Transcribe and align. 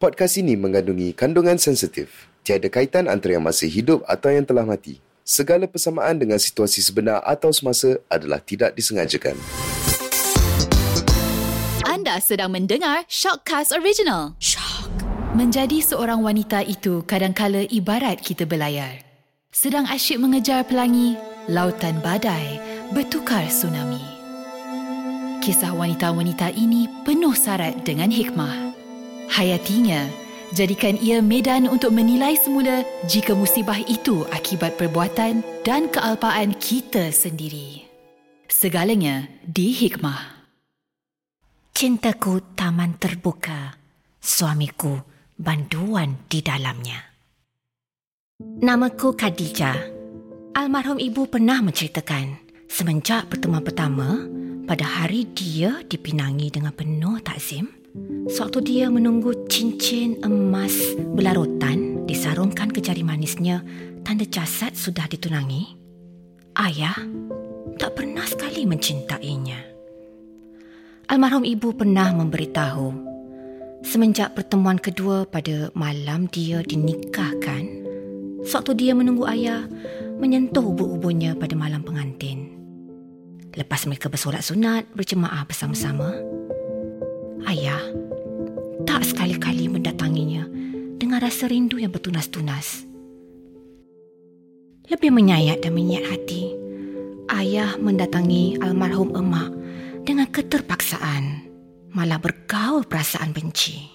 Podcast 0.00 0.40
ini 0.40 0.56
mengandungi 0.56 1.12
kandungan 1.12 1.60
sensitif. 1.60 2.32
Tiada 2.40 2.72
kaitan 2.72 3.04
antara 3.04 3.36
yang 3.36 3.44
masih 3.44 3.68
hidup 3.68 4.00
atau 4.08 4.32
yang 4.32 4.48
telah 4.48 4.64
mati. 4.64 4.96
Segala 5.28 5.68
persamaan 5.68 6.16
dengan 6.16 6.40
situasi 6.40 6.80
sebenar 6.80 7.20
atau 7.20 7.52
semasa 7.52 8.00
adalah 8.08 8.40
tidak 8.40 8.72
disengajakan. 8.72 9.36
Anda 11.84 12.16
sedang 12.16 12.48
mendengar 12.48 13.04
Shockcast 13.12 13.76
Original. 13.76 14.40
Shock. 14.40 14.88
Menjadi 15.36 15.84
seorang 15.84 16.24
wanita 16.24 16.64
itu 16.64 17.04
kadangkala 17.04 17.68
ibarat 17.68 18.24
kita 18.24 18.48
berlayar. 18.48 19.04
Sedang 19.52 19.84
asyik 19.84 20.16
mengejar 20.16 20.64
pelangi, 20.64 21.20
lautan 21.44 22.00
badai 22.00 22.56
bertukar 22.96 23.44
tsunami. 23.52 24.00
Kisah 25.44 25.76
wanita-wanita 25.76 26.56
ini 26.56 26.88
penuh 27.04 27.36
syarat 27.36 27.84
dengan 27.84 28.08
hikmah. 28.08 28.69
Hayatinya, 29.30 30.10
jadikan 30.50 30.98
ia 30.98 31.22
medan 31.22 31.70
untuk 31.70 31.94
menilai 31.94 32.34
semula 32.34 32.82
jika 33.06 33.32
musibah 33.38 33.78
itu 33.86 34.26
akibat 34.34 34.74
perbuatan 34.74 35.46
dan 35.62 35.86
kealpaan 35.86 36.58
kita 36.58 37.14
sendiri. 37.14 37.86
Segalanya 38.50 39.30
di 39.46 39.70
hikmah. 39.70 40.42
Cintaku 41.70 42.58
taman 42.58 42.98
terbuka, 42.98 43.78
suamiku 44.18 44.98
banduan 45.38 46.26
di 46.28 46.44
dalamnya. 46.44 47.00
Namaku 48.40 49.16
Khadijah. 49.16 49.78
Almarhum 50.58 50.98
ibu 50.98 51.24
pernah 51.30 51.62
menceritakan 51.62 52.36
semenjak 52.66 53.30
pertemuan 53.30 53.64
pertama 53.64 54.26
pada 54.68 54.84
hari 54.84 55.24
dia 55.32 55.80
dipinangi 55.86 56.52
dengan 56.52 56.74
penuh 56.74 57.22
takzim, 57.24 57.79
Sewaktu 58.30 58.58
dia 58.62 58.86
menunggu 58.86 59.34
cincin 59.50 60.22
emas 60.22 60.94
belarutan 61.18 62.06
disarungkan 62.06 62.70
ke 62.70 62.78
jari 62.78 63.02
manisnya 63.02 63.66
tanda 64.06 64.22
jasad 64.22 64.78
sudah 64.78 65.10
ditunangi, 65.10 65.74
ayah 66.54 66.94
tak 67.82 67.98
pernah 67.98 68.22
sekali 68.22 68.62
mencintainya. 68.62 69.58
Almarhum 71.10 71.42
ibu 71.42 71.74
pernah 71.74 72.14
memberitahu 72.14 73.10
semenjak 73.82 74.38
pertemuan 74.38 74.78
kedua 74.78 75.26
pada 75.26 75.74
malam 75.74 76.30
dia 76.30 76.62
dinikahkan, 76.62 77.66
sewaktu 78.46 78.72
dia 78.78 78.92
menunggu 78.94 79.26
ayah 79.26 79.66
menyentuh 80.22 80.62
ubur-uburnya 80.62 81.34
pada 81.34 81.58
malam 81.58 81.82
pengantin. 81.82 82.54
Lepas 83.50 83.90
mereka 83.90 84.06
bersolat 84.06 84.46
sunat 84.46 84.86
berjemaah 84.94 85.42
bersama-sama, 85.42 86.14
ayah 87.48 87.80
tak 88.84 89.04
sekali-kali 89.04 89.68
mendatanginya 89.70 90.44
dengan 91.00 91.22
rasa 91.22 91.48
rindu 91.48 91.80
yang 91.80 91.92
bertunas-tunas. 91.92 92.84
Lebih 94.90 95.14
menyayat 95.14 95.62
dan 95.62 95.72
menyayat 95.72 96.18
hati, 96.18 96.52
ayah 97.32 97.78
mendatangi 97.78 98.58
almarhum 98.58 99.14
emak 99.14 99.54
dengan 100.02 100.26
keterpaksaan, 100.28 101.46
malah 101.94 102.18
bergaul 102.18 102.82
perasaan 102.84 103.30
benci. 103.30 103.86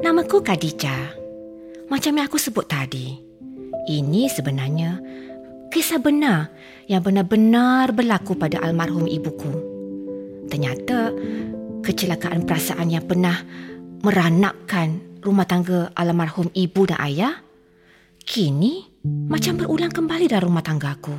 Namaku 0.00 0.40
Khadijah. 0.40 1.22
Macam 1.92 2.16
yang 2.16 2.26
aku 2.26 2.40
sebut 2.40 2.64
tadi, 2.64 3.20
ini 3.92 4.24
sebenarnya 4.32 4.96
kisah 5.68 6.00
benar 6.00 6.48
yang 6.88 7.04
benar-benar 7.04 7.92
berlaku 7.92 8.32
pada 8.32 8.60
almarhum 8.64 9.04
ibuku. 9.04 9.52
Ternyata 10.48 11.12
kecelakaan 11.84 12.48
perasaan 12.48 12.88
yang 12.88 13.04
pernah 13.04 13.44
meranapkan 14.00 15.20
rumah 15.20 15.44
tangga 15.44 15.92
almarhum 15.96 16.48
ibu 16.56 16.88
dan 16.88 17.00
ayah 17.04 17.34
kini 18.24 18.88
macam 19.04 19.60
berulang 19.60 19.92
kembali 19.92 20.32
dalam 20.32 20.48
rumah 20.48 20.64
tangga 20.64 20.96
aku. 20.96 21.16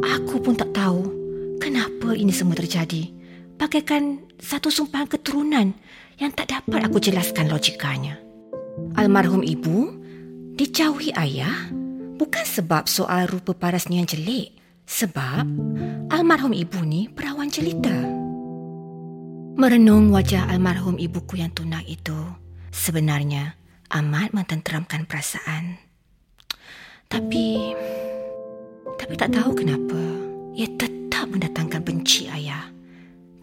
Aku 0.00 0.40
pun 0.40 0.56
tak 0.56 0.72
tahu 0.72 1.04
kenapa 1.60 2.16
ini 2.16 2.32
semua 2.32 2.56
terjadi. 2.56 3.12
Bagaikan 3.60 4.24
satu 4.40 4.72
sumpahan 4.72 5.06
keturunan 5.06 5.76
yang 6.18 6.32
tak 6.32 6.50
dapat 6.50 6.80
aku 6.88 6.98
jelaskan 6.98 7.52
logikanya. 7.52 8.16
Almarhum 8.96 9.44
ibu 9.44 9.92
dijauhi 10.56 11.14
ayah 11.14 11.70
bukan 12.16 12.42
sebab 12.42 12.88
soal 12.88 13.28
rupa 13.28 13.52
parasnya 13.52 14.00
yang 14.00 14.08
jelek. 14.08 14.56
Sebab 14.84 15.48
almarhum 16.12 16.52
ibu 16.52 16.80
ni 16.84 17.08
perawan 17.08 17.48
jelita. 17.48 18.23
Merenung 19.54 20.10
wajah 20.10 20.50
almarhum 20.50 20.98
ibuku 20.98 21.38
yang 21.38 21.54
tunang 21.54 21.86
itu 21.86 22.18
sebenarnya 22.74 23.54
amat 23.86 24.34
mententeramkan 24.34 25.06
perasaan. 25.06 25.78
Tapi 27.06 27.70
tapi 28.98 29.14
tak 29.14 29.30
tahu 29.30 29.54
kenapa 29.54 30.00
ia 30.58 30.66
tetap 30.74 31.30
mendatangkan 31.30 31.86
benci 31.86 32.26
ayah. 32.26 32.66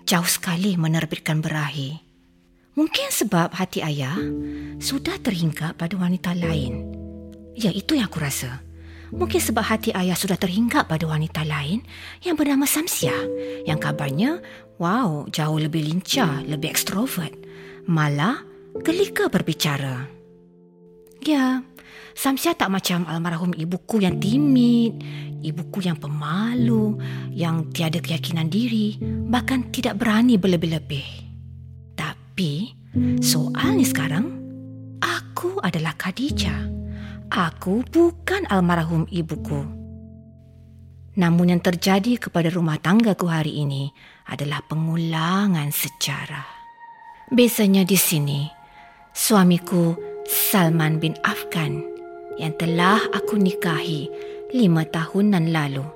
Jauh 0.04 0.28
sekali 0.28 0.76
menerbitkan 0.76 1.40
berahi. 1.40 1.96
Mungkin 2.76 3.08
sebab 3.08 3.56
hati 3.56 3.80
ayah 3.80 4.20
sudah 4.84 5.16
terhingga 5.16 5.80
pada 5.80 5.96
wanita 5.96 6.36
lain. 6.36 6.92
Ya 7.56 7.72
itu 7.72 7.96
yang 7.96 8.12
aku 8.12 8.20
rasa. 8.20 8.60
Mungkin 9.12 9.44
sebab 9.44 9.64
hati 9.68 9.92
ayah 9.92 10.16
sudah 10.16 10.40
terhinggap 10.40 10.88
pada 10.88 11.04
wanita 11.04 11.44
lain 11.44 11.84
yang 12.24 12.40
bernama 12.40 12.64
Samsia 12.64 13.16
yang 13.68 13.78
kabarnya 13.78 14.40
Wow, 14.82 15.30
jauh 15.30 15.62
lebih 15.62 15.86
lincah, 15.86 16.42
lebih 16.42 16.74
ekstrovert. 16.74 17.38
Malah 17.86 18.42
gelika 18.82 19.30
berbicara. 19.30 20.10
Ya, 21.22 21.62
Samsia 22.18 22.58
tak 22.58 22.74
macam 22.74 23.06
almarhum 23.06 23.54
ibuku 23.54 24.02
yang 24.02 24.18
timid, 24.18 24.98
ibuku 25.46 25.86
yang 25.86 26.02
pemalu, 26.02 26.98
yang 27.30 27.70
tiada 27.70 28.02
keyakinan 28.02 28.50
diri, 28.50 28.98
bahkan 29.30 29.70
tidak 29.70 30.02
berani 30.02 30.42
berlebih-lebih. 30.42 31.06
Tapi, 31.94 32.74
soalnya 33.22 33.86
sekarang, 33.86 34.34
aku 34.98 35.62
adalah 35.62 35.94
Khadijah. 35.94 36.81
Aku 37.32 37.88
bukan 37.88 38.44
almarhum 38.52 39.08
ibuku. 39.08 39.64
Namun 41.16 41.56
yang 41.56 41.64
terjadi 41.64 42.20
kepada 42.20 42.52
rumah 42.52 42.76
tanggaku 42.76 43.32
hari 43.32 43.64
ini 43.64 43.88
adalah 44.28 44.60
pengulangan 44.68 45.72
sejarah. 45.72 46.44
Biasanya 47.32 47.88
di 47.88 47.96
sini, 47.96 48.52
suamiku 49.16 49.96
Salman 50.28 51.00
bin 51.00 51.16
Afgan 51.24 51.80
yang 52.36 52.52
telah 52.60 53.00
aku 53.16 53.40
nikahi 53.40 54.12
lima 54.52 54.84
tahunan 54.84 55.56
lalu 55.56 55.88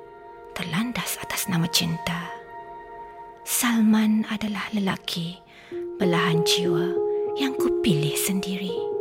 terlandas 0.55 1.19
atas 1.19 1.51
nama 1.51 1.67
cinta. 1.67 2.31
Salman 3.43 4.23
adalah 4.31 4.71
lelaki 4.71 5.35
belahan 5.99 6.47
jiwa 6.47 6.95
yang 7.35 7.51
kupilih 7.59 8.15
sendiri. 8.15 8.94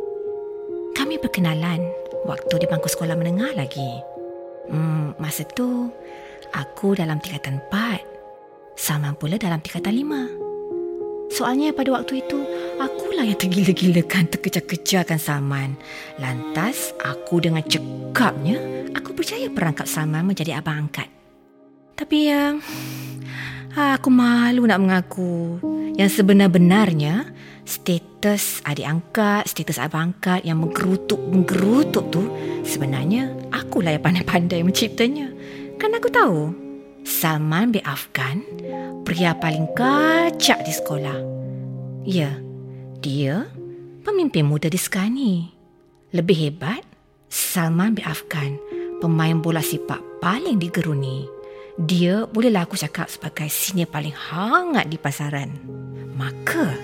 Kami 1.15 1.31
berkenalan 1.31 1.79
waktu 2.27 2.55
di 2.59 2.67
bangku 2.67 2.91
sekolah 2.91 3.15
menengah 3.15 3.55
lagi. 3.55 4.03
Hmm, 4.67 5.15
masa 5.15 5.47
tu, 5.47 5.87
aku 6.51 6.99
dalam 6.99 7.23
tingkatan 7.23 7.63
empat 7.63 8.03
sama 8.75 9.15
pula 9.15 9.39
dalam 9.39 9.63
tingkatan 9.63 9.95
lima. 9.95 10.27
Soalnya 11.31 11.71
pada 11.71 11.95
waktu 11.95 12.19
itu, 12.19 12.35
akulah 12.83 13.23
yang 13.23 13.39
tergila-gilakan 13.39 14.27
terkejar-kejarkan 14.27 15.23
Salman. 15.23 15.79
Lantas, 16.19 16.91
aku 16.99 17.39
dengan 17.39 17.63
cekapnya, 17.63 18.91
aku 18.99 19.15
percaya 19.15 19.47
perangkap 19.47 19.87
Salman 19.87 20.27
menjadi 20.27 20.59
abang 20.59 20.91
angkat. 20.91 21.07
Tapi 21.95 22.27
ya, 22.27 22.59
aku 23.71 24.11
malu 24.11 24.67
nak 24.67 24.83
mengaku 24.83 25.63
yang 25.95 26.11
sebenar-benarnya 26.11 27.31
status 27.65 28.61
adik 28.67 28.85
angkat, 28.87 29.49
status 29.49 29.81
abang 29.81 30.13
angkat 30.13 30.45
yang 30.45 30.61
menggerutuk-menggerutuk 30.61 32.05
tu 32.13 32.29
sebenarnya 32.67 33.33
akulah 33.55 33.95
yang 33.95 34.05
pandai-pandai 34.05 34.61
menciptanya. 34.67 35.31
Kan 35.79 35.95
aku 35.95 36.11
tahu 36.11 36.53
Salman 37.05 37.71
bin 37.71 37.85
Afgan, 37.85 38.41
pria 39.05 39.37
paling 39.37 39.69
kacak 39.77 40.65
di 40.65 40.73
sekolah. 40.73 41.19
Ya, 42.05 42.33
dia 43.05 43.45
pemimpin 44.05 44.49
muda 44.49 44.73
di 44.73 44.81
Skani. 44.81 45.53
Lebih 46.17 46.37
hebat, 46.49 46.81
Salman 47.29 47.93
bin 47.93 48.09
Afgan, 48.09 48.57
pemain 49.05 49.37
bola 49.37 49.61
sepak 49.61 50.01
paling 50.25 50.57
digeruni. 50.57 51.29
Dia 51.75 52.25
bolehlah 52.25 52.65
aku 52.65 52.79
cakap 52.79 53.11
sebagai 53.11 53.51
senior 53.51 53.91
paling 53.91 54.15
hangat 54.15 54.87
di 54.87 54.95
pasaran. 54.95 55.51
Maka, 56.15 56.79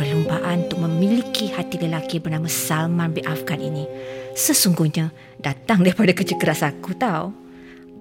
perlumbaan 0.00 0.66
untuk 0.68 0.82
memiliki 0.88 1.52
hati 1.52 1.76
lelaki 1.76 2.18
bernama 2.18 2.48
Salman 2.48 3.12
bin 3.12 3.28
Afgan 3.28 3.60
ini 3.60 3.84
sesungguhnya 4.32 5.12
datang 5.36 5.84
daripada 5.84 6.16
kerja 6.16 6.34
keras 6.40 6.64
aku 6.64 6.96
tahu. 6.96 7.32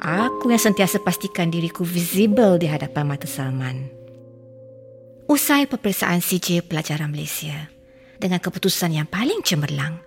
Aku 0.01 0.49
yang 0.49 0.57
sentiasa 0.57 0.97
pastikan 0.97 1.53
diriku 1.53 1.85
visible 1.85 2.57
di 2.57 2.65
hadapan 2.65 3.05
mata 3.05 3.29
Salman. 3.29 3.85
Usai 5.29 5.69
peperiksaan 5.69 6.25
CJ 6.25 6.65
pelajaran 6.65 7.13
Malaysia, 7.13 7.69
dengan 8.17 8.41
keputusan 8.41 8.97
yang 8.97 9.05
paling 9.05 9.45
cemerlang, 9.45 10.01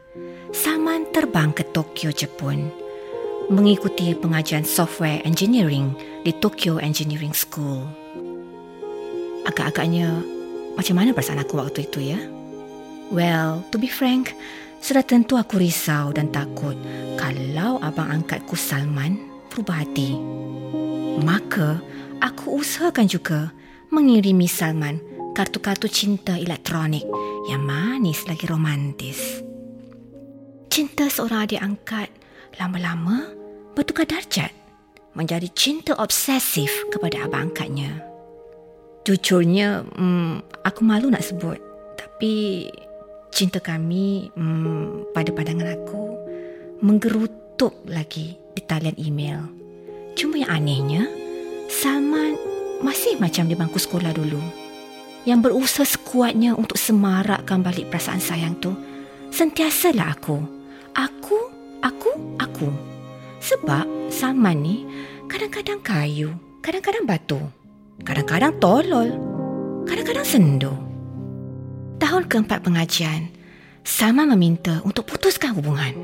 Salman 0.50 1.06
terbang 1.14 1.54
ke 1.54 1.62
Tokyo, 1.70 2.10
Jepun 2.10 2.84
mengikuti 3.52 4.16
pengajian 4.16 4.64
software 4.64 5.20
engineering 5.28 5.92
di 6.24 6.32
Tokyo 6.40 6.80
Engineering 6.80 7.36
School. 7.36 7.84
Agak-agaknya 9.44 10.24
macam 10.74 10.94
mana 10.98 11.14
perasaan 11.14 11.42
aku 11.42 11.58
waktu 11.58 11.86
itu 11.86 12.14
ya? 12.14 12.20
Well, 13.14 13.62
to 13.70 13.76
be 13.78 13.86
frank, 13.86 14.34
sudah 14.84 15.06
tentu 15.06 15.38
aku 15.38 15.62
risau 15.62 16.10
dan 16.12 16.28
takut 16.34 16.76
kalau 17.16 17.78
abang 17.80 18.10
angkatku 18.20 18.58
Salman 18.58 19.16
berubah 19.48 19.86
hati. 19.86 20.18
Maka, 21.22 21.78
aku 22.18 22.58
usahakan 22.58 23.06
juga 23.06 23.54
mengirimi 23.94 24.50
Salman 24.50 24.98
kartu-kartu 25.34 25.86
cinta 25.90 26.34
elektronik 26.34 27.06
yang 27.50 27.62
manis 27.62 28.26
lagi 28.26 28.46
romantis. 28.50 29.42
Cinta 30.70 31.06
seorang 31.06 31.46
adik 31.46 31.62
angkat 31.62 32.08
lama-lama 32.58 33.30
bertukar 33.78 34.10
darjat 34.10 34.50
menjadi 35.14 35.46
cinta 35.54 35.94
obsesif 35.98 36.70
kepada 36.90 37.26
abang 37.26 37.50
angkatnya. 37.50 38.13
Jujurnya, 39.04 39.84
hmm, 39.84 40.64
aku 40.64 40.80
malu 40.80 41.12
nak 41.12 41.20
sebut. 41.20 41.60
Tapi 41.92 42.64
cinta 43.28 43.60
kami 43.60 44.32
hmm, 44.32 45.12
pada 45.12 45.28
pandangan 45.28 45.76
aku 45.76 46.16
menggerutup 46.80 47.76
lagi 47.84 48.40
di 48.56 48.64
talian 48.64 48.96
email. 48.96 49.44
Cuma 50.16 50.40
yang 50.40 50.56
anehnya, 50.56 51.04
Salman 51.68 52.40
masih 52.80 53.20
macam 53.20 53.44
di 53.44 53.52
bangku 53.52 53.76
sekolah 53.76 54.08
dulu. 54.16 54.40
Yang 55.28 55.52
berusaha 55.52 55.84
sekuatnya 55.84 56.56
untuk 56.56 56.80
semarakkan 56.80 57.60
balik 57.60 57.92
perasaan 57.92 58.24
sayang 58.24 58.56
tu, 58.56 58.72
sentiasalah 59.28 60.16
aku. 60.16 60.40
Aku, 60.96 61.38
aku, 61.84 62.40
aku. 62.40 62.72
Sebab 63.44 63.84
Salman 64.08 64.64
ni 64.64 64.76
kadang-kadang 65.28 65.84
kayu, 65.84 66.32
kadang-kadang 66.64 67.04
batu, 67.04 67.40
kadang-kadang 68.02 68.58
tolol, 68.58 69.08
kadang-kadang 69.86 70.26
sendu. 70.26 70.74
Tahun 72.02 72.26
keempat 72.26 72.66
pengajian, 72.66 73.30
Salman 73.84 74.32
meminta 74.34 74.82
untuk 74.82 75.06
putuskan 75.06 75.54
hubungan. 75.54 75.94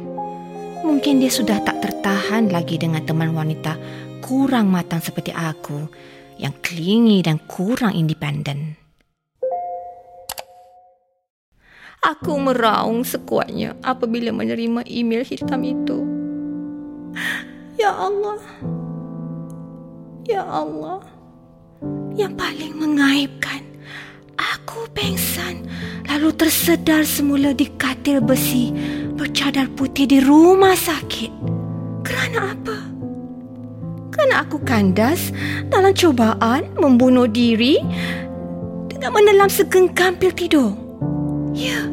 Mungkin 0.87 1.19
dia 1.19 1.32
sudah 1.32 1.58
tak 1.64 1.82
tertahan 1.82 2.52
lagi 2.52 2.78
dengan 2.78 3.02
teman 3.02 3.34
wanita 3.34 3.75
kurang 4.22 4.70
matang 4.70 5.00
seperti 5.02 5.34
aku 5.34 5.88
yang 6.38 6.54
klingi 6.62 7.25
dan 7.25 7.40
kurang 7.48 7.96
independen. 7.96 8.78
Aku 12.00 12.40
meraung 12.40 13.04
sekuatnya 13.04 13.76
apabila 13.84 14.32
menerima 14.32 14.88
email 14.88 15.20
hitam 15.20 15.60
itu. 15.64 15.98
Ya 17.76 17.92
Allah. 17.92 18.40
Ya 20.25 20.40
Allah. 20.44 21.19
Yang 22.19 22.33
paling 22.35 22.75
mengaibkan, 22.75 23.62
aku 24.35 24.91
pengsan 24.91 25.67
lalu 26.11 26.35
tersedar 26.35 27.07
semula 27.07 27.55
di 27.55 27.71
katil 27.79 28.19
besi 28.19 28.75
bercadar 29.15 29.71
putih 29.79 30.11
di 30.11 30.19
rumah 30.19 30.75
sakit. 30.75 31.31
Kerana 32.03 32.57
apa? 32.57 32.79
Kerana 34.11 34.43
aku 34.43 34.59
kandas 34.67 35.31
dalam 35.71 35.95
cobaan 35.95 36.67
membunuh 36.77 37.31
diri 37.31 37.79
dengan 38.91 39.11
menelan 39.15 39.49
segenggam 39.49 40.19
pil 40.19 40.35
tidur. 40.35 40.75
Ya, 41.55 41.87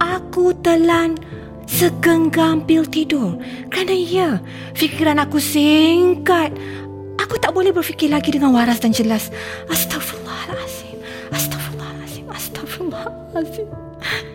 aku 0.00 0.56
telan 0.64 1.20
segenggam 1.68 2.64
pil 2.64 2.82
tidur. 2.88 3.38
Kerana 3.68 3.94
ya, 3.94 4.30
fikiran 4.74 5.22
aku 5.22 5.38
singkat. 5.38 6.50
Aku 7.30 7.38
tak 7.38 7.54
boleh 7.54 7.70
berfikir 7.70 8.10
lagi 8.10 8.34
dengan 8.34 8.50
waras 8.50 8.82
dan 8.82 8.90
jelas. 8.90 9.30
Astaghfirullahalazim. 9.70 10.98
Astaghfirullahalazim. 11.30 12.26
Astaghfirullahalazim. 12.26 13.70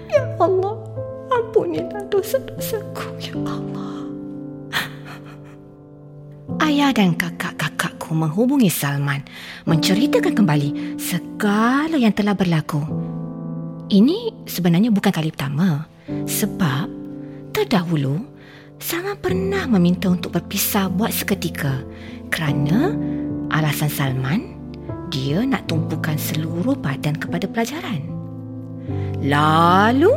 Ya 0.08 0.24
Allah, 0.40 0.80
ampunilah 1.28 2.08
dosa-dosaku, 2.08 3.20
ya 3.20 3.36
Allah. 3.44 4.00
Ayah 6.64 6.96
dan 6.96 7.20
kakak-kakakku 7.20 8.16
menghubungi 8.16 8.72
Salman 8.72 9.28
menceritakan 9.68 10.32
kembali 10.32 10.96
segala 10.96 12.00
yang 12.00 12.16
telah 12.16 12.32
berlaku. 12.32 12.80
Ini 13.92 14.48
sebenarnya 14.48 14.88
bukan 14.96 15.12
kali 15.12 15.36
pertama 15.36 15.84
sebab 16.08 16.88
terdahulu 17.52 18.24
Salman 18.86 19.18
pernah 19.18 19.66
meminta 19.66 20.14
untuk 20.14 20.38
berpisah 20.38 20.94
buat 20.94 21.10
seketika 21.10 21.82
kerana 22.30 22.94
alasan 23.50 23.90
Salman 23.90 24.54
dia 25.10 25.42
nak 25.42 25.66
tumpukan 25.66 26.14
seluruh 26.22 26.78
badan 26.78 27.18
kepada 27.18 27.50
pelajaran. 27.50 28.06
Lalu, 29.26 30.14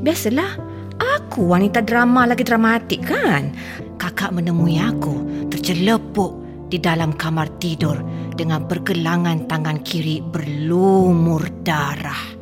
biasalah 0.00 0.48
aku 0.96 1.44
wanita 1.44 1.84
drama 1.84 2.24
lagi 2.24 2.40
dramatik 2.40 3.04
kan? 3.04 3.52
Kakak 4.00 4.32
menemui 4.32 4.80
aku 4.80 5.20
tercelepuk 5.52 6.40
di 6.72 6.80
dalam 6.80 7.12
kamar 7.12 7.52
tidur 7.60 8.00
dengan 8.32 8.64
pergelangan 8.64 9.44
tangan 9.44 9.84
kiri 9.84 10.24
berlumur 10.24 11.44
darah 11.60 12.32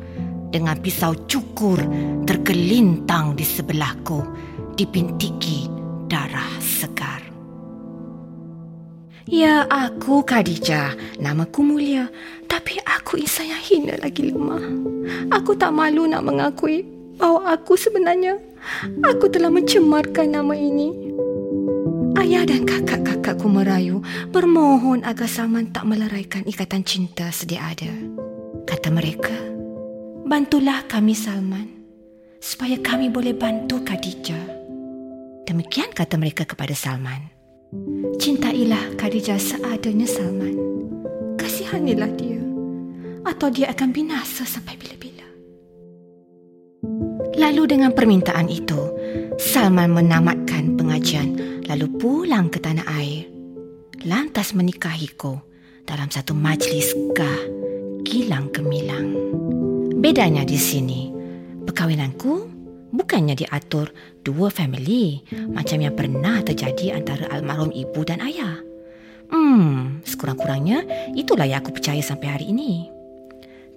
dengan 0.55 0.79
pisau 0.79 1.27
cukur 1.27 1.83
tergelintang 2.23 3.35
di 3.35 3.43
sebelahku 3.43 4.23
dipintiki 4.75 5.67
darah 6.11 6.51
segar. 6.59 7.23
Ya, 9.25 9.65
aku 9.65 10.21
Khadijah. 10.21 11.17
Namaku 11.17 11.65
mulia. 11.65 12.05
Tapi 12.45 12.77
aku 12.85 13.17
insan 13.17 13.49
yang 13.49 13.63
hina 13.63 13.95
lagi 13.97 14.29
lemah. 14.29 14.61
Aku 15.33 15.57
tak 15.57 15.73
malu 15.73 16.05
nak 16.05 16.21
mengakui 16.21 16.85
bahawa 17.17 17.57
aku 17.57 17.73
sebenarnya 17.73 18.37
aku 19.01 19.25
telah 19.33 19.49
mencemarkan 19.49 20.29
nama 20.29 20.53
ini. 20.53 20.93
Ayah 22.21 22.45
dan 22.45 22.69
kakak-kakakku 22.69 23.49
merayu 23.49 24.05
bermohon 24.29 25.01
agar 25.01 25.25
Salman 25.25 25.73
tak 25.73 25.89
meleraikan 25.89 26.45
ikatan 26.45 26.85
cinta 26.85 27.33
sedia 27.33 27.65
ada. 27.65 27.91
Kata 28.65 28.93
mereka, 28.93 29.33
Bantulah 30.25 30.85
kami 30.89 31.13
Salman 31.13 31.69
supaya 32.41 32.81
kami 32.81 33.13
boleh 33.13 33.33
bantu 33.37 33.81
Khadijah. 33.81 34.54
Demikian 35.45 35.93
kata 35.93 36.17
mereka 36.17 36.43
kepada 36.49 36.73
Salman. 36.73 37.29
Cintailah 38.17 38.97
Khadijah 38.97 39.37
seadanya 39.37 40.09
Salman. 40.09 40.57
Kasihanilah 41.37 42.11
dia 42.17 42.41
atau 43.25 43.49
dia 43.53 43.69
akan 43.69 43.89
binasa 43.93 44.41
sampai 44.45 44.73
bila-bila. 44.77 45.27
Lalu 47.37 47.77
dengan 47.77 47.93
permintaan 47.93 48.49
itu, 48.49 48.79
Salman 49.37 49.93
menamatkan 49.93 50.77
pengajian 50.77 51.37
lalu 51.69 51.93
pulang 51.97 52.49
ke 52.49 52.57
tanah 52.57 52.85
air. 52.97 53.29
Lantas 54.05 54.53
menikahiku 54.53 55.41
dalam 55.85 56.09
satu 56.09 56.33
majlis 56.33 56.93
kah 57.13 57.41
kilang 58.01 58.49
kemilang. 58.49 59.13
Bedanya 60.01 60.45
di 60.45 60.57
sini, 60.57 61.09
perkahwinanku 61.65 62.54
bukannya 62.95 63.35
diatur 63.35 63.91
dua 64.23 64.47
family 64.49 65.21
macam 65.51 65.83
yang 65.83 65.93
pernah 65.93 66.41
terjadi 66.41 66.97
antara 66.97 67.29
almarhum 67.29 67.69
ibu 67.75 68.01
dan 68.07 68.23
ayah. 68.23 68.57
Hmm, 69.29 70.01
sekurang-kurangnya 70.05 70.85
itulah 71.17 71.45
yang 71.49 71.61
aku 71.61 71.75
percaya 71.75 72.01
sampai 72.01 72.27
hari 72.29 72.45
ini. 72.53 72.87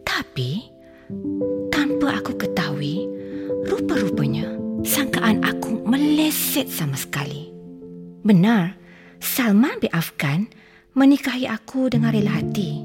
Tapi, 0.05 0.65
tanpa 1.73 2.21
aku 2.21 2.37
ketahui, 2.37 3.09
rupa-rupanya 3.69 4.45
sangkaan 4.85 5.41
aku 5.45 5.85
meleset 5.89 6.69
sama 6.69 6.97
sekali. 6.97 7.49
Benar, 8.25 8.77
Salman 9.19 9.81
bin 9.81 9.91
Afgan 9.91 10.47
menikahi 10.93 11.49
aku 11.49 11.89
dengan 11.89 12.13
rela 12.13 12.39
hati. 12.39 12.85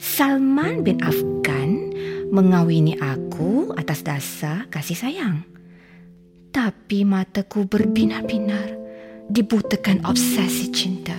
Salman 0.00 0.82
bin 0.82 0.98
Afgan 1.04 1.92
mengawini 2.30 2.94
aku 2.96 3.74
atas 3.74 4.06
dasar 4.06 4.70
kasih 4.70 4.96
sayang. 4.96 5.42
Tapi 6.50 7.06
mataku 7.06 7.66
berbinar-binar 7.66 8.74
dibutakan 9.30 10.02
obsesi 10.06 10.70
cinta. 10.74 11.14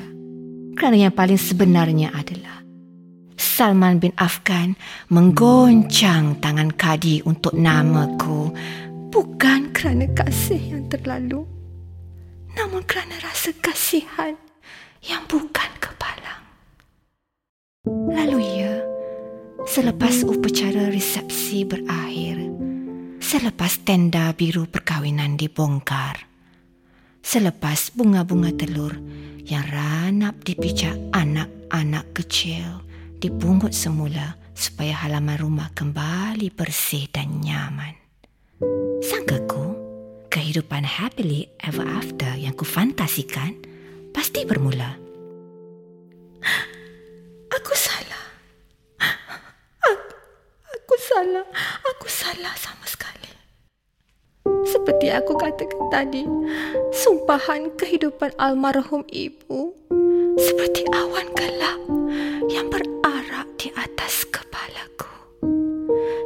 Kerana 0.76 1.08
yang 1.08 1.16
paling 1.16 1.40
sebenarnya 1.40 2.12
adalah 2.12 2.64
Salman 3.36 4.00
bin 4.00 4.12
Afgan 4.20 4.76
menggoncang 5.08 6.40
tangan 6.44 6.72
Kadi 6.76 7.24
untuk 7.24 7.56
namaku 7.56 8.52
bukan 9.12 9.72
kerana 9.72 10.08
kasih 10.12 10.60
yang 10.60 10.86
terlalu 10.92 11.48
namun 12.56 12.84
kerana 12.84 13.16
rasa 13.24 13.56
kasihan 13.64 14.36
yang 15.02 15.24
bukan 15.26 15.72
kepalang. 15.80 16.44
Lalu 18.12 18.38
ia 18.44 18.61
Selepas 19.72 20.28
upacara 20.28 20.92
resepsi 20.92 21.64
berakhir, 21.64 22.52
Selepas 23.32 23.80
tenda 23.88 24.28
biru 24.36 24.68
perkahwinan 24.68 25.40
dibongkar. 25.40 26.28
Selepas 27.24 27.96
bunga-bunga 27.96 28.52
telur 28.52 28.92
yang 29.48 29.64
ranap 29.72 30.44
di 30.44 30.52
pijak 30.52 31.00
anak-anak 31.16 32.12
kecil 32.12 32.84
dipungut 33.24 33.72
semula 33.72 34.36
supaya 34.52 35.08
halaman 35.08 35.40
rumah 35.40 35.72
kembali 35.72 36.52
bersih 36.52 37.08
dan 37.08 37.40
nyaman. 37.40 37.96
Sangkaku, 39.00 39.80
kehidupan 40.28 40.84
happily 40.84 41.48
ever 41.64 41.88
after 41.88 42.36
yang 42.36 42.52
kufantasikan 42.52 43.56
pasti 44.12 44.44
bermula. 44.44 45.00
Aku 47.48 47.74
salah. 47.80 48.26
Aku, 49.88 50.16
aku 50.68 50.96
salah. 51.00 51.48
Aku 51.96 52.08
salah 52.42 52.58
sama 52.58 52.86
sekali. 52.90 53.30
Seperti 54.66 55.14
aku 55.14 55.38
katakan 55.38 55.86
tadi, 55.94 56.26
sumpahan 56.90 57.70
kehidupan 57.78 58.34
almarhum 58.42 59.06
ibu 59.14 59.78
seperti 60.42 60.82
awan 60.90 61.30
gelap 61.38 61.78
yang 62.50 62.66
berarak 62.66 63.46
di 63.62 63.70
atas 63.78 64.26
kepalaku. 64.34 65.06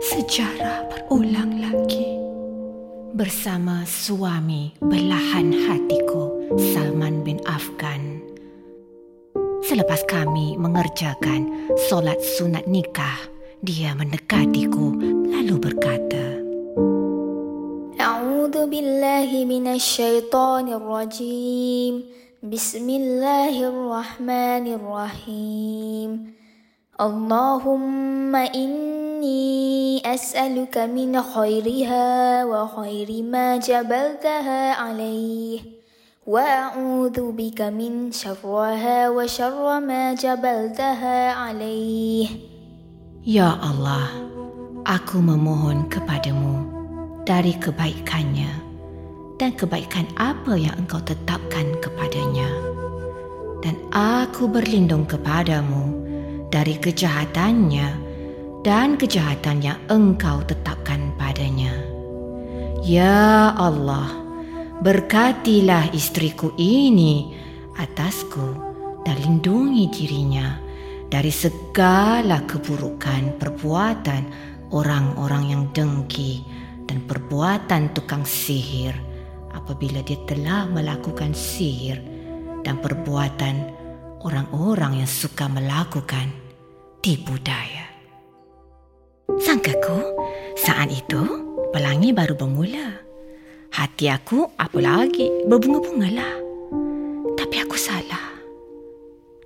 Sejarah 0.08 0.88
berulang 0.88 1.60
lagi. 1.60 2.16
Bersama 3.12 3.84
suami 3.84 4.72
belahan 4.80 5.52
hatiku, 5.52 6.32
Salman 6.72 7.28
bin 7.28 7.44
Afgan. 7.44 8.24
Selepas 9.68 10.00
kami 10.08 10.56
mengerjakan 10.56 11.52
solat 11.92 12.24
sunat 12.40 12.64
nikah, 12.72 13.20
dia 13.60 13.92
mendekatiku 13.98 14.96
lalu 15.26 15.58
berkata, 15.58 16.05
بالله 18.76 19.32
من 19.48 19.72
الشيطان 19.72 20.68
الرجيم. 20.68 21.94
بسم 22.44 22.88
الله 22.90 23.56
الرحمن 23.72 24.66
الرحيم. 24.68 26.10
اللهم 27.00 28.36
إني 28.36 30.04
أسألك 30.04 30.76
من 30.92 31.16
خيرها 31.24 32.44
وخير 32.44 33.10
ما 33.24 33.64
جبلتها 33.64 34.76
عليه 34.76 35.60
وأعوذ 36.28 37.32
بك 37.32 37.60
من 37.72 38.12
شرها 38.12 39.10
وشر 39.10 39.80
ما 39.80 40.20
جبلتها 40.20 41.32
عليه. 41.32 42.28
Ya 43.24 43.56
Allah, 43.56 44.12
aku 44.84 45.24
memohon 45.24 45.88
kepadamu 45.88 46.68
dari 47.24 47.56
kebaikannya. 47.56 48.65
Dan 49.36 49.52
kebaikan 49.56 50.08
apa 50.16 50.56
yang 50.56 50.76
engkau 50.80 51.04
tetapkan 51.04 51.76
kepadanya. 51.84 52.48
Dan 53.60 53.76
aku 53.92 54.48
berlindung 54.48 55.10
kepadamu 55.10 55.92
dari 56.54 56.78
kejahatannya 56.80 57.90
dan 58.64 58.96
kejahatan 58.96 59.60
yang 59.62 59.80
engkau 59.92 60.40
tetapkan 60.46 61.12
padanya. 61.20 61.74
Ya 62.86 63.52
Allah, 63.58 64.14
berkatilah 64.80 65.90
istriku 65.92 66.54
ini 66.56 67.34
atasku 67.76 68.62
dan 69.04 69.18
lindungi 69.20 69.90
dirinya 69.90 70.62
dari 71.10 71.34
segala 71.34 72.46
keburukan 72.46 73.42
perbuatan 73.42 74.22
orang-orang 74.70 75.44
yang 75.50 75.64
dengki 75.74 76.46
dan 76.86 77.02
perbuatan 77.06 77.94
tukang 77.98 78.22
sihir 78.22 79.15
apabila 79.56 80.04
dia 80.04 80.20
telah 80.28 80.68
melakukan 80.68 81.32
sihir 81.32 82.04
dan 82.68 82.78
perbuatan 82.84 83.72
orang-orang 84.22 85.00
yang 85.06 85.10
suka 85.10 85.48
melakukan 85.48 86.30
tipu 87.00 87.40
daya. 87.40 87.86
Sangkaku, 89.42 90.00
saat 90.60 90.92
itu 90.92 91.22
pelangi 91.72 92.12
baru 92.12 92.36
bermula. 92.36 93.02
Hati 93.76 94.08
aku 94.08 94.48
apa 94.56 94.80
lagi 94.80 95.28
berbunga-bunga 95.46 96.10
lah. 96.10 96.36
Tapi 97.36 97.56
aku 97.60 97.76
salah. 97.76 98.32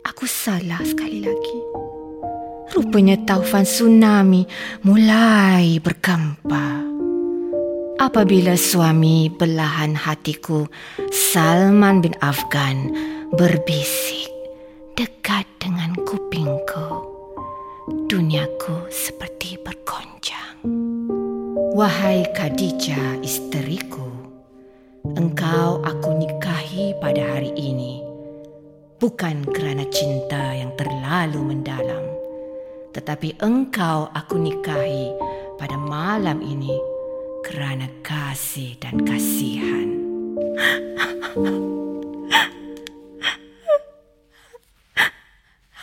Aku 0.06 0.30
salah 0.30 0.80
sekali 0.86 1.25
lagi. 1.25 1.58
Rupanya 2.70 3.18
taufan 3.25 3.66
tsunami 3.66 4.46
mulai 4.86 5.82
bergempar. 5.82 6.86
Apabila 8.00 8.56
suami 8.56 9.27
belahan 9.27 9.91
hatiku 9.91 10.72
Salman 11.12 12.00
bin 12.00 12.15
Afgan 12.24 12.96
berbisik 13.36 14.32
dekat 14.96 15.44
dengan 15.60 15.91
kupingku. 16.08 17.03
Duniaku 18.08 18.88
seperti 18.88 19.60
bergoncang. 19.60 20.63
Wahai 21.75 22.24
Khadijah 22.32 23.20
isteriku, 23.20 24.08
engkau 25.20 25.84
aku 25.84 26.24
nikahi 26.24 26.96
pada 27.03 27.36
hari 27.36 27.51
ini 27.60 28.00
bukan 29.03 29.44
kerana 29.44 29.84
cinta 29.91 30.56
yang 30.56 30.72
terlalu 30.79 31.51
mendalam, 31.51 32.15
tetapi 32.96 33.36
engkau 33.44 34.08
aku 34.15 34.39
nikahi 34.39 35.12
pada 35.60 35.75
malam 35.75 36.39
ini 36.39 36.88
kerana 37.43 37.88
kasih 38.03 38.75
dan 38.79 39.03
kasihan. 39.08 39.89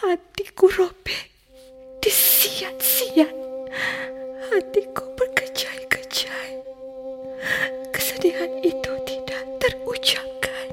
Hatiku 0.00 0.66
robek, 0.70 1.32
disiat-siat. 2.04 3.34
Hatiku 4.48 5.04
berkejai-kejai. 5.18 6.62
Kesedihan 7.90 8.52
itu 8.62 8.92
tidak 9.08 9.44
terucapkan. 9.60 10.68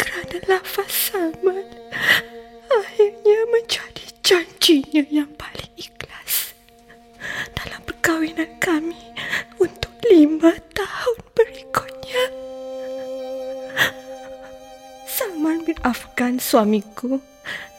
Kerana 0.00 0.36
lafaz 0.48 0.90
Salman 0.90 1.66
akhirnya 2.72 3.38
menjadi 3.52 4.04
janjinya 4.24 5.04
yang 5.12 5.30
paling 5.36 5.70
ikhlas 5.78 6.56
dalam 7.54 7.80
perkahwinan 7.84 8.50
kami 8.58 9.05
lima 10.16 10.48
tahun 10.72 11.18
berikutnya. 11.36 12.24
Salman 15.04 15.60
bin 15.68 15.76
Afgan 15.84 16.40
suamiku 16.40 17.20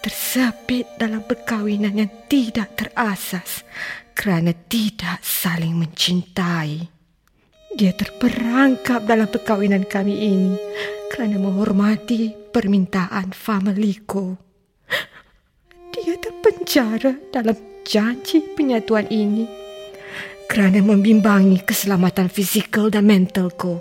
tersepit 0.06 0.86
dalam 1.01 1.25
perkahwinan 1.25 1.98
yang 1.98 2.12
tidak 2.29 2.77
terasas 2.77 3.65
kerana 4.13 4.53
tidak 4.53 5.17
saling 5.25 5.82
mencintai. 5.82 6.86
Dia 7.74 7.94
terperangkap 7.98 9.10
dalam 9.10 9.25
perkahwinan 9.25 9.89
kami 9.89 10.13
ini 10.22 10.53
kerana 11.10 11.41
menghormati 11.41 12.53
permintaan 12.53 13.34
familiku. 13.34 14.38
Dia 15.89 16.13
terpenjara 16.22 17.17
dalam 17.34 17.58
janji 17.82 18.46
penyatuan 18.53 19.10
ini 19.10 19.66
kerana 20.47 20.79
membimbangi 20.81 21.61
keselamatan 21.61 22.31
fizikal 22.31 22.87
dan 22.87 23.05
mentalku. 23.05 23.79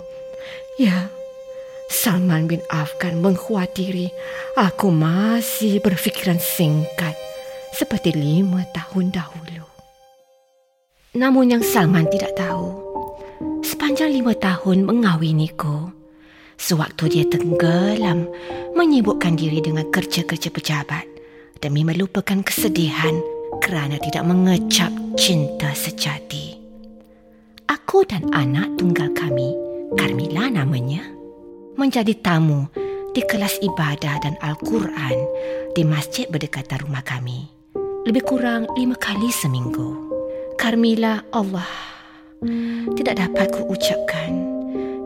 Ya, 0.77 1.09
Salman 1.87 2.51
bin 2.51 2.59
Afgan 2.67 3.23
mengkhawatiri 3.23 4.11
aku 4.59 4.91
masih 4.91 5.79
berfikiran 5.79 6.37
singkat 6.37 7.15
seperti 7.71 8.11
lima 8.11 8.67
tahun 8.75 9.15
dahulu. 9.15 9.63
Namun 11.15 11.55
yang 11.55 11.63
Salman 11.63 12.05
tidak 12.11 12.35
tahu, 12.35 12.75
sepanjang 13.63 14.11
lima 14.11 14.35
tahun 14.35 14.85
mengawiniku, 14.85 15.89
sewaktu 16.59 17.03
dia 17.09 17.25
tenggelam 17.25 18.27
menyibukkan 18.75 19.33
diri 19.39 19.63
dengan 19.63 19.87
kerja-kerja 19.89 20.51
pejabat 20.51 21.07
demi 21.63 21.81
melupakan 21.81 22.43
kesedihan 22.45 23.17
kerana 23.63 23.97
tidak 23.97 24.27
mengecap 24.27 24.91
cinta 25.17 25.73
sejati. 25.73 26.56
Aku 27.87 28.03
dan 28.03 28.27
anak 28.35 28.75
tunggal 28.75 29.07
kami, 29.15 29.55
Carmila 29.95 30.51
namanya, 30.51 31.07
menjadi 31.79 32.19
tamu 32.19 32.67
di 33.15 33.23
kelas 33.23 33.63
ibadah 33.63 34.19
dan 34.19 34.35
Al-Quran 34.43 35.15
di 35.71 35.87
masjid 35.87 36.27
berdekatan 36.27 36.83
rumah 36.83 36.99
kami. 37.07 37.47
Lebih 38.03 38.27
kurang 38.27 38.67
lima 38.75 38.99
kali 38.99 39.31
seminggu. 39.31 39.95
Carmila 40.59 41.31
Allah 41.31 41.71
tidak 42.99 43.23
dapat 43.23 43.55
ku 43.55 43.71
ucapkan. 43.71 44.35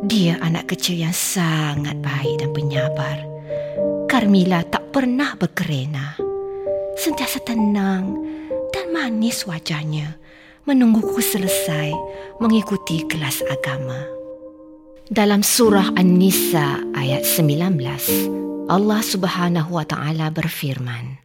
Dia 0.09 0.41
anak 0.41 0.73
kecil 0.73 1.05
yang 1.05 1.13
sangat 1.13 2.01
baik 2.01 2.41
dan 2.41 2.49
penyabar. 2.49 3.21
Carmila 4.09 4.65
tak 4.65 4.89
pernah 4.89 5.37
berkerena. 5.37 6.17
Sentiasa 6.97 7.45
tenang 7.45 8.25
dan 8.73 8.89
manis 8.89 9.45
wajahnya 9.45 10.17
menungguku 10.66 11.22
selesai 11.22 11.94
mengikuti 12.42 13.06
kelas 13.06 13.40
agama. 13.46 14.02
Dalam 15.06 15.46
surah 15.46 15.94
An-Nisa 15.94 16.82
ayat 16.98 17.22
19, 17.22 18.66
Allah 18.66 19.00
Subhanahu 19.00 19.78
wa 19.78 19.86
taala 19.86 20.34
berfirman, 20.34 21.22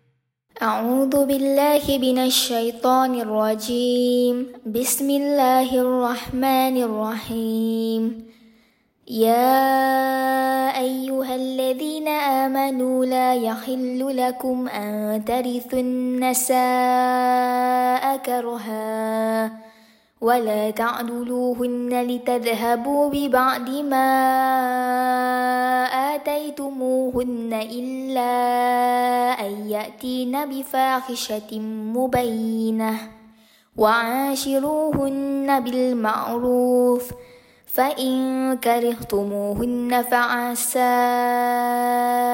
أعوذ 0.62 1.26
بالله 1.26 1.82
من 1.98 2.18
الشيطان 2.30 3.18
الرجيم 3.18 4.36
بسم 4.70 5.08
الله 5.10 5.70
الرحمن 5.74 6.76
الرحيم 6.78 8.02
يا 9.11 10.79
أيها 10.79 11.35
الذين 11.35 12.09
آمنوا 12.09 13.05
لا 13.05 13.35
يحل 13.35 14.17
لكم 14.17 14.69
أن 14.69 15.25
ترثوا 15.25 15.79
النساء 15.79 16.57
كرها 18.17 19.51
ولا 20.21 20.71
تعدلوهن 20.71 22.03
لتذهبوا 22.03 23.11
ببعض 23.11 23.71
ما 23.71 24.09
آتيتموهن 26.15 27.61
إلا 27.71 28.33
أن 29.47 29.71
يأتين 29.71 30.47
بفاحشة 30.47 31.61
مبينة 31.95 32.99
وعاشروهن 33.77 35.61
بالمعروف 35.61 37.13
فإن 37.76 38.14
كرهتموهن 38.60 40.04
فعسى 40.12 40.96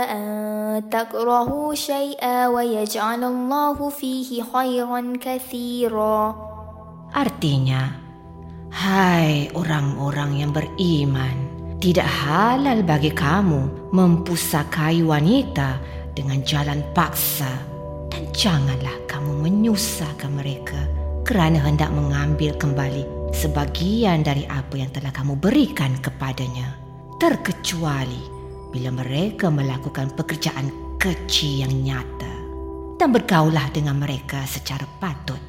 أن 0.09 0.25
تكرهوا 0.89 1.73
شيئا 1.73 2.47
ويجعل 2.47 3.23
الله 3.23 3.89
فيه 3.89 4.43
خيرا 4.43 5.01
كثيرا 5.21 6.47
Artinya, 7.07 7.87
hai 8.73 9.47
orang-orang 9.55 10.43
yang 10.43 10.51
beriman, 10.51 11.33
tidak 11.79 12.03
halal 12.03 12.83
bagi 12.83 13.15
kamu 13.15 13.93
mempusakai 13.95 15.05
wanita 15.07 15.79
dengan 16.11 16.43
jalan 16.43 16.83
paksa 16.91 17.49
dan 18.11 18.27
janganlah 18.35 18.91
kamu 19.07 19.39
menyusahkan 19.39 20.33
mereka 20.35 20.83
kerana 21.23 21.63
hendak 21.63 21.93
mengambil 21.93 22.51
kembali 22.59 23.05
sebagian 23.32 24.22
dari 24.22 24.44
apa 24.46 24.76
yang 24.76 24.92
telah 24.92 25.10
kamu 25.10 25.40
berikan 25.40 25.96
kepadanya. 25.98 26.76
Terkecuali 27.16 28.22
bila 28.70 28.92
mereka 28.92 29.48
melakukan 29.48 30.12
pekerjaan 30.14 30.96
kecil 31.00 31.66
yang 31.66 31.74
nyata. 31.82 32.34
Dan 33.00 33.10
bergaulah 33.10 33.66
dengan 33.74 33.98
mereka 33.98 34.46
secara 34.46 34.86
patut. 35.02 35.40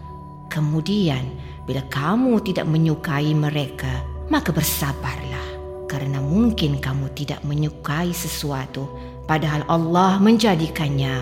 Kemudian 0.49 1.21
bila 1.69 1.85
kamu 1.91 2.41
tidak 2.41 2.65
menyukai 2.65 3.29
mereka 3.37 4.01
maka 4.33 4.49
bersabarlah. 4.49 5.53
Kerana 5.85 6.17
mungkin 6.17 6.81
kamu 6.81 7.13
tidak 7.13 7.45
menyukai 7.45 8.09
sesuatu 8.09 8.89
padahal 9.29 9.61
Allah 9.69 10.17
menjadikannya 10.17 11.21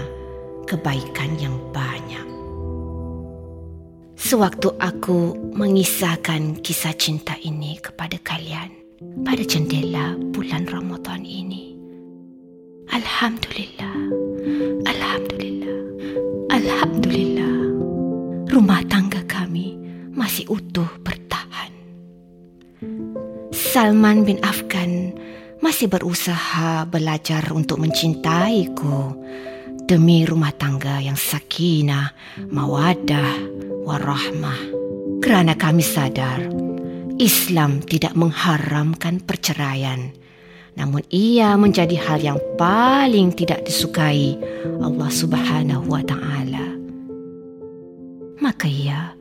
kebaikan 0.64 1.36
yang 1.36 1.60
banyak 1.76 2.31
Sewaktu 4.22 4.70
aku 4.78 5.34
mengisahkan 5.58 6.62
kisah 6.62 6.94
cinta 6.94 7.34
ini 7.42 7.82
kepada 7.82 8.22
kalian 8.22 8.70
pada 9.26 9.42
jendela 9.42 10.14
bulan 10.30 10.70
Ramadan 10.70 11.26
ini. 11.26 11.74
Alhamdulillah. 12.94 13.98
Alhamdulillah. 14.86 15.80
Alhamdulillah. 16.54 17.58
Rumah 18.46 18.82
tangga 18.86 19.26
kami 19.26 19.74
masih 20.14 20.46
utuh 20.54 20.88
bertahan. 21.02 21.74
Salman 23.50 24.22
bin 24.22 24.38
Afgan 24.46 25.18
masih 25.66 25.90
berusaha 25.90 26.86
belajar 26.86 27.50
untuk 27.50 27.82
mencintaiku 27.82 29.18
demi 29.92 30.24
rumah 30.24 30.56
tangga 30.56 31.04
yang 31.04 31.20
sakinah, 31.20 32.16
mawadah, 32.48 33.44
warahmah. 33.84 34.56
Kerana 35.20 35.60
kami 35.60 35.84
sadar 35.84 36.48
Islam 37.20 37.84
tidak 37.84 38.16
mengharamkan 38.16 39.20
perceraian. 39.20 40.16
Namun 40.80 41.04
ia 41.12 41.60
menjadi 41.60 42.00
hal 42.08 42.24
yang 42.24 42.40
paling 42.56 43.36
tidak 43.36 43.68
disukai 43.68 44.40
Allah 44.80 45.12
Subhanahu 45.12 45.84
wa 45.92 46.00
taala. 46.08 46.72
Maka 48.40 48.72
ia 48.72 49.12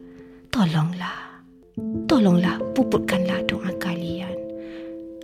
tolonglah. 0.54 1.42
Tolonglah 2.06 2.62
puputkanlah 2.78 3.42
doa 3.50 3.74
kalian. 3.82 4.38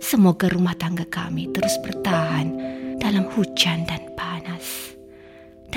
Semoga 0.03 0.51
rumah 0.51 0.75
tangga 0.75 1.07
kami 1.07 1.47
terus 1.55 1.79
bertahan 1.79 2.51
dalam 2.99 3.31
hujan 3.31 3.87
dan. 3.87 4.06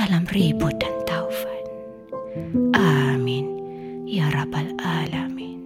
Dalam 0.01 0.25
ribut 0.33 0.73
dan 0.81 0.97
taufan. 1.05 1.61
Amin. 2.73 3.45
Ya 4.09 4.33
Rabbal 4.33 4.73
Alamin. 4.81 5.61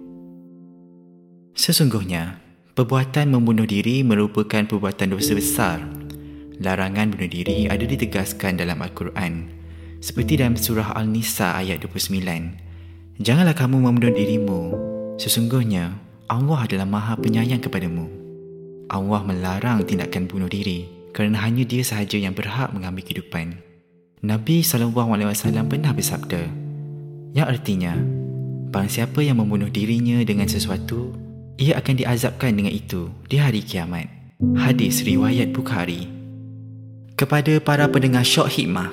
Sesungguhnya, 1.55 2.43
perbuatan 2.75 3.31
membunuh 3.31 3.63
diri 3.63 4.03
merupakan 4.03 4.67
perbuatan 4.67 5.15
dosa 5.15 5.39
besar. 5.39 5.79
Larangan 6.59 7.15
bunuh 7.15 7.31
diri 7.31 7.71
ada 7.71 7.87
ditegaskan 7.87 8.59
dalam 8.59 8.83
Al-Quran. 8.83 9.47
Seperti 10.03 10.43
dalam 10.43 10.59
surah 10.59 10.99
Al-Nisa 10.99 11.55
ayat 11.55 11.79
29. 11.87 13.23
Janganlah 13.23 13.55
kamu 13.55 13.87
membunuh 13.87 14.11
dirimu. 14.11 14.61
Sesungguhnya, 15.15 15.95
Allah 16.27 16.67
adalah 16.67 16.83
maha 16.83 17.15
penyayang 17.15 17.63
kepadamu. 17.63 18.11
Allah 18.91 19.23
melarang 19.23 19.87
tindakan 19.87 20.27
bunuh 20.27 20.51
diri 20.51 20.91
kerana 21.15 21.39
hanya 21.39 21.63
dia 21.63 21.87
sahaja 21.87 22.19
yang 22.19 22.35
berhak 22.35 22.75
mengambil 22.75 23.07
kehidupan. 23.07 23.74
Nabi 24.23 24.63
SAW 24.63 24.93
pernah 25.67 25.91
bersabda, 25.91 26.47
yang 27.35 27.47
artinya, 27.51 27.95
Barang 28.75 28.91
siapa 28.91 29.23
yang 29.23 29.39
membunuh 29.39 29.71
dirinya 29.71 30.19
dengan 30.27 30.51
sesuatu, 30.51 31.15
ia 31.55 31.79
akan 31.79 31.95
diazabkan 31.95 32.51
dengan 32.59 32.75
itu 32.75 33.07
di 33.31 33.39
hari 33.39 33.63
kiamat. 33.63 34.11
Hadis 34.59 34.99
riwayat 35.07 35.55
Bukhari. 35.55 36.11
Kepada 37.15 37.55
para 37.63 37.87
pendengar 37.87 38.27
syok 38.27 38.51
hikmah, 38.51 38.91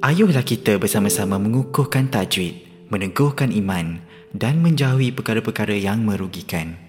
ayuhlah 0.00 0.40
kita 0.40 0.80
bersama-sama 0.80 1.36
mengukuhkan 1.36 2.08
tajwid, 2.08 2.56
meneguhkan 2.88 3.52
iman 3.52 4.00
dan 4.32 4.64
menjauhi 4.64 5.12
perkara-perkara 5.12 5.76
yang 5.76 6.00
merugikan. 6.08 6.87